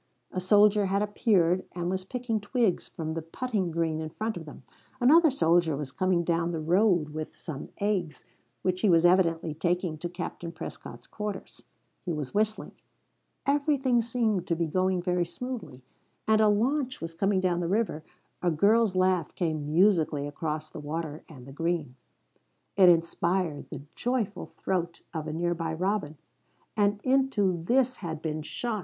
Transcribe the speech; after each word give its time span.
A 0.31 0.41
soldier 0.41 0.87
had 0.87 1.03
appeared 1.03 1.63
and 1.73 1.87
was 1.87 2.05
picking 2.05 2.41
twigs 2.41 2.87
from 2.89 3.13
the 3.13 3.21
putting 3.21 3.69
green 3.69 4.01
in 4.01 4.09
front 4.09 4.35
of 4.35 4.45
them; 4.45 4.63
another 4.99 5.29
soldier 5.29 5.77
was 5.77 5.91
coming 5.91 6.23
down 6.23 6.49
the 6.49 6.59
road 6.59 7.09
with 7.09 7.37
some 7.37 7.69
eggs 7.79 8.25
which 8.63 8.81
he 8.81 8.89
was 8.89 9.05
evidently 9.05 9.53
taking 9.53 9.99
to 9.99 10.09
Captain 10.09 10.51
Prescott's 10.51 11.05
quarters. 11.05 11.61
He 12.03 12.13
was 12.13 12.33
whistling. 12.33 12.71
Everything 13.45 14.01
seemed 14.01 14.47
to 14.47 14.55
be 14.55 14.65
going 14.65 15.03
very 15.03 15.23
smoothly. 15.23 15.83
And 16.27 16.41
a 16.41 16.49
launch 16.49 16.99
was 16.99 17.13
coming 17.13 17.39
down 17.39 17.59
the 17.59 17.67
river; 17.67 18.03
a 18.41 18.49
girl's 18.49 18.95
laugh 18.95 19.35
came 19.35 19.71
musically 19.71 20.25
across 20.27 20.71
the 20.71 20.79
water 20.79 21.23
and 21.29 21.45
the 21.45 21.53
green; 21.53 21.93
it 22.75 22.89
inspired 22.89 23.69
the 23.69 23.83
joyful 23.93 24.47
throat 24.57 25.01
of 25.13 25.27
a 25.27 25.31
nearby 25.31 25.75
robin. 25.75 26.17
And 26.75 26.99
into 27.03 27.61
this 27.67 27.97
had 27.97 28.23
been 28.23 28.41
shot 28.41 28.79